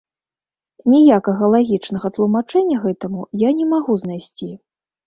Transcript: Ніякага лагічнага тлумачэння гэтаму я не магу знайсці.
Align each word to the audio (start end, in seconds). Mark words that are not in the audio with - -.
Ніякага 0.93 1.43
лагічнага 1.57 2.07
тлумачэння 2.17 2.77
гэтаму 2.87 3.21
я 3.47 3.57
не 3.63 3.73
магу 3.77 4.03
знайсці. 4.07 4.53